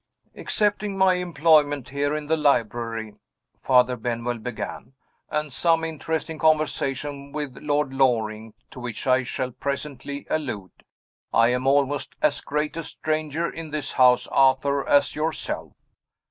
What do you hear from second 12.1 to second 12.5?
as